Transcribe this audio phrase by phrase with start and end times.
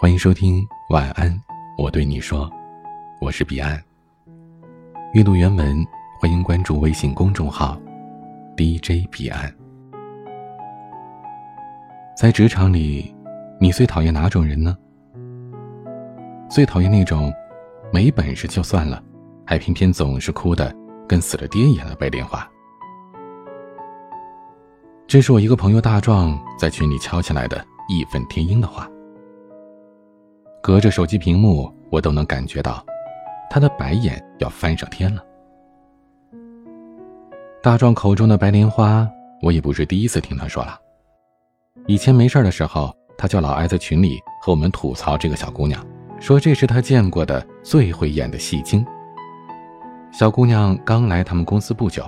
[0.00, 1.30] 欢迎收听晚安，
[1.76, 2.50] 我对你说，
[3.20, 3.78] 我是彼岸。
[5.12, 5.86] 阅读原文，
[6.18, 7.78] 欢迎关注微信公众号
[8.56, 9.54] DJ 彼岸。
[12.16, 13.14] 在职场里，
[13.60, 14.74] 你最讨厌哪种人呢？
[16.48, 17.30] 最讨厌那种
[17.92, 19.02] 没本事就算了，
[19.44, 20.74] 还偏偏总是哭的
[21.06, 22.50] 跟死了爹一样的白莲花。
[25.06, 28.88] 这是我一个朋友大壮在群里敲起来的义愤填膺的话。
[30.62, 32.84] 隔着手机屏幕，我都能感觉到，
[33.48, 35.24] 他的白眼要翻上天了。
[37.62, 39.08] 大壮口中的白莲花，
[39.42, 40.78] 我也不是第一次听他说了。
[41.86, 45.84] 以前没事的时候，他就老爱在群里和我们吐槽这个小姑娘，
[46.20, 48.84] 说这是他见过的最会演的戏精。
[50.12, 52.04] 小姑娘刚来他们公司不久，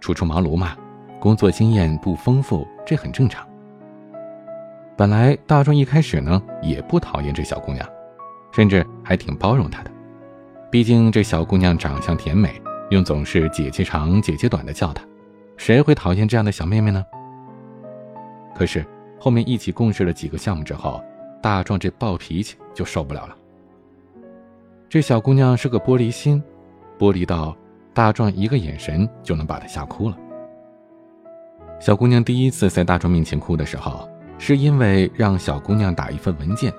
[0.00, 0.76] 初出茅庐嘛，
[1.20, 3.46] 工作经验不丰富，这很正常。
[4.96, 7.86] 本来大壮一开始呢也不讨厌这小姑娘，
[8.50, 9.90] 甚至还挺包容她的。
[10.70, 15.04] 毕竟这小姑娘长相甜美，用总是姐姐长姐姐短的叫她，
[15.58, 17.04] 谁会讨厌这样的小妹妹呢？
[18.54, 18.86] 可是
[19.20, 21.04] 后面一起共事了几个项目之后，
[21.42, 23.36] 大壮这暴脾气就受不了了。
[24.88, 26.42] 这小姑娘是个玻璃心，
[26.98, 27.54] 玻璃到
[27.92, 30.16] 大壮一个眼神就能把她吓哭了。
[31.78, 34.08] 小姑娘第一次在大壮面前哭的时候。
[34.38, 36.72] 是因为让小姑娘打一份文件，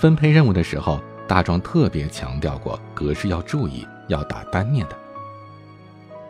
[0.00, 4.96] 分配任务的时候，大壮特别强调过格式要注意，要打单面的。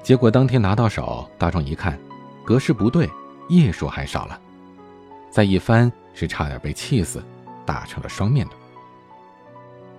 [0.03, 1.99] 结果当天拿到手，大壮一看，
[2.45, 3.11] 格式不对，
[3.49, 4.39] 页数还少了，
[5.31, 7.23] 再一翻是差点被气死，
[7.65, 8.53] 打成了双面的。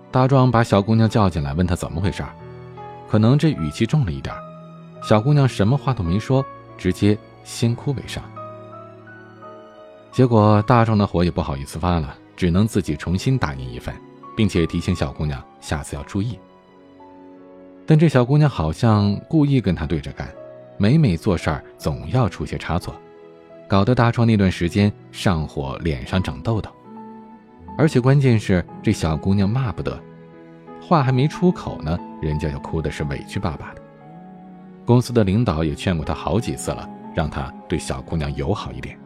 [0.10, 2.23] 大壮把小姑娘叫进来，问她怎么回事
[3.10, 4.34] 可能这语气重了一点，
[5.04, 6.45] 小姑娘什么话都没说，
[6.78, 8.23] 直接先哭为上。
[10.18, 13.94] 结果大壮的火也不好意思发了，只能自己重新打印一份，
[14.36, 16.40] 并且提醒小姑娘下次要注意。
[17.86, 20.28] 但这小姑娘好像故意跟他对着干，
[20.76, 22.95] 每每做事儿总要出些差错，
[23.67, 26.67] 搞得大壮那段时间上火，脸上长痘痘。
[27.77, 30.02] 而且关键是这小姑娘骂不得，
[30.82, 33.82] 话还没出口呢，人家就哭的是委屈巴巴的。
[34.83, 38.98] 公司的领导也劝过她好几次了，让她对小姑娘友好一点。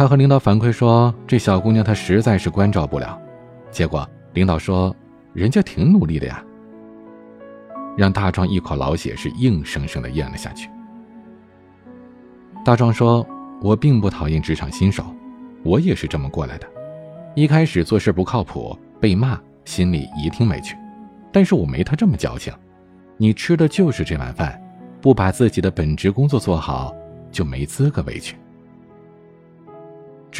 [0.00, 3.20] 他和领导反馈说：“这小姑娘她实在是关照不了。”
[3.70, 4.96] 结果领导说
[5.34, 6.42] ：“人家挺努力的呀。”
[7.98, 10.70] 让大壮一口老血是硬生生的咽了下去。
[12.64, 13.26] 大壮说
[13.60, 15.04] ：“我并不讨厌职场新手，
[15.62, 16.66] 我也是这么过来的。
[17.34, 20.74] 一开始做事不靠谱，被骂，心里也挺委屈。
[21.30, 22.50] 但是我没他这么矫情。
[23.18, 24.58] 你吃的就是这碗饭，
[25.02, 26.90] 不把自己的本职工作做好，
[27.30, 28.34] 就没资格委屈。”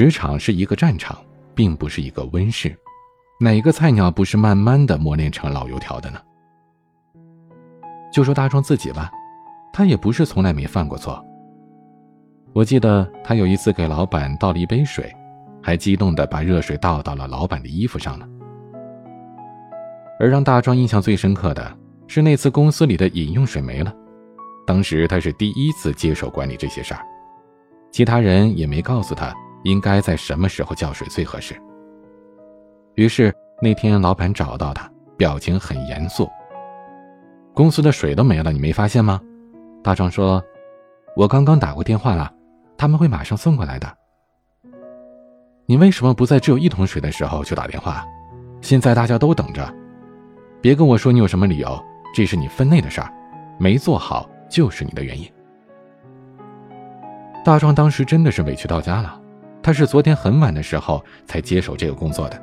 [0.00, 1.14] 职场是一个战场，
[1.54, 2.74] 并不是一个温室。
[3.38, 6.18] 哪个菜鸟不是慢慢的磨练成老油条的呢？
[8.10, 9.10] 就说大壮自己吧，
[9.74, 11.22] 他也不是从来没犯过错。
[12.54, 15.14] 我记得他有一次给老板倒了一杯水，
[15.62, 18.26] 还激动的把热水倒到了老板的衣服上呢。
[20.18, 23.94] 而让大壮印象最深刻的是那次公司里的饮用水没了，
[24.66, 27.04] 当时他是第一次接手管理这些事儿，
[27.90, 29.30] 其他人也没告诉他。
[29.62, 31.60] 应该在什么时候叫水最合适？
[32.94, 36.28] 于是那天老板找到他，表情很严肃。
[37.54, 39.20] 公司的水都没了，你没发现吗？
[39.82, 40.42] 大壮说
[41.16, 42.32] ：“我刚刚打过电话了，
[42.76, 43.92] 他们会马上送过来的。”
[45.66, 48.04] 你为什么不在只有一桶水的时候就打电话？
[48.60, 49.72] 现在大家都等着，
[50.60, 51.82] 别跟我说你有什么理由，
[52.14, 53.12] 这是你分内的事儿，
[53.58, 55.30] 没做好就是你的原因。
[57.44, 59.19] 大壮当时真的是委屈到家了。
[59.62, 62.42] 他是昨天很晚的时候才接手这个工作的，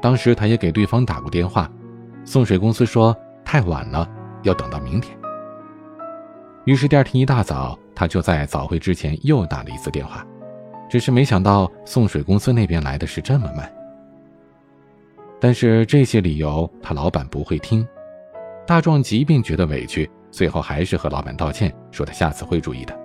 [0.00, 1.70] 当时他也给对方打过电话，
[2.24, 4.08] 送水公司说太晚了，
[4.42, 5.16] 要等到明天。
[6.64, 10.26] 于是第二天一大早，他就在早会之前又打了一次电话，
[10.88, 13.70] 只是没想到送水公司那边来的是这么慢。
[15.38, 17.86] 但是这些理由他老板不会听，
[18.66, 22.98] 大壮即便觉得委屈，最后还是和老板道歉，说他下次会注意的。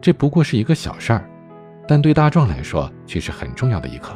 [0.00, 1.29] 这不过是一个小事儿。
[1.90, 4.12] 但对大壮来说却是很重要的一课。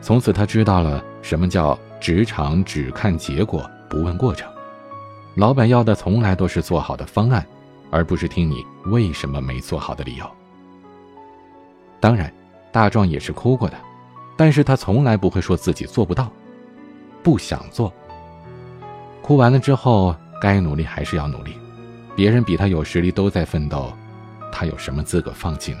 [0.00, 4.50] 从此，他知道了什么叫职场只看结果不问过程。
[5.36, 7.46] 老板要的从来都是做好的方案，
[7.88, 10.28] 而不是听你为什么没做好的理由。
[12.00, 12.34] 当然，
[12.72, 13.76] 大壮也是哭过的，
[14.36, 16.32] 但是他从来不会说自己做不到，
[17.22, 17.92] 不想做。
[19.22, 21.56] 哭完了之后，该努力还是要努力。
[22.16, 23.92] 别人比他有实力，都在奋斗，
[24.50, 25.78] 他有什么资格放弃呢？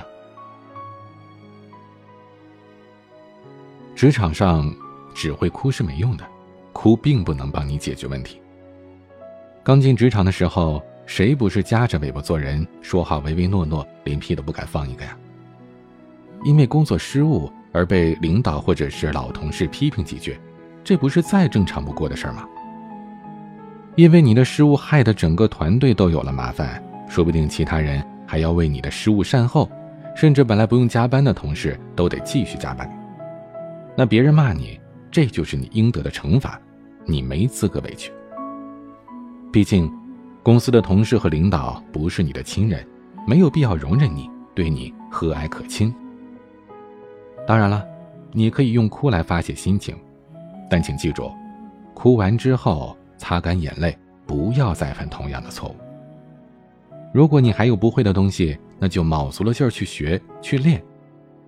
[4.04, 4.70] 职场上，
[5.14, 6.26] 只会哭是没用的，
[6.74, 8.38] 哭并不能帮你解决问题。
[9.62, 15.16] 刚进职场的时候，谁不是夹着尾巴做人，说话唯唯诺诺，连屁都不敢放一个呀？
[16.44, 20.38] 因为工作失误而被领导或者是老同事批评几句，
[20.84, 22.46] 这不是再正常不过的事儿吗？
[23.96, 29.66] 因为你的失误害得整个团队都有了麻烦，说不定其他人还要为你的失误善后，
[30.14, 33.00] 甚至本来不用加班的同事都得继续加班。
[33.96, 34.80] 那别人骂你，
[35.10, 36.60] 这就是你应得的惩罚，
[37.04, 38.12] 你没资格委屈。
[39.52, 39.90] 毕竟，
[40.42, 42.86] 公司的同事和领导不是你的亲人，
[43.26, 45.94] 没有必要容忍你，对你和蔼可亲。
[47.46, 47.86] 当然了，
[48.32, 49.96] 你可以用哭来发泄心情，
[50.68, 51.30] 但请记住，
[51.94, 52.96] 哭完之后。
[53.16, 53.96] 擦干眼泪，
[54.26, 55.76] 不要再犯同样的错误。
[57.14, 60.82] 如果你还有不会的东西，那就卯足了劲儿去学去练，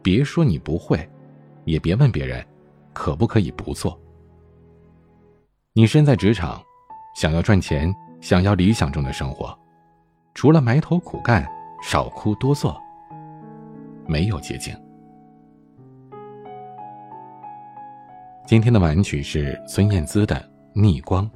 [0.01, 1.07] 别说你不会，
[1.67, 2.45] 也别问别人
[2.95, 4.01] 可不可以不做。
[5.75, 6.63] 你身在职场，
[7.15, 9.57] 想要赚钱，想要理想中的生活，
[10.33, 11.47] 除了埋头苦干，
[11.83, 12.81] 少哭多做，
[14.07, 14.75] 没有捷径。
[18.47, 20.37] 今天的晚曲是孙燕姿的
[20.73, 21.29] 《逆光》。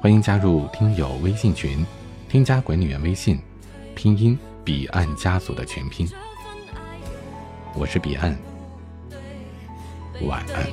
[0.00, 1.84] 欢迎加入听友微信群，
[2.28, 3.38] 添加管理员微信，
[3.96, 6.06] 拼音彼岸家族的全拼。
[7.74, 8.36] 我是彼岸，
[10.26, 10.72] 晚安。